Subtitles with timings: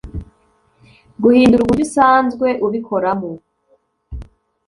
[1.23, 3.31] Guhindura uburyo usanzwwe ubikoramo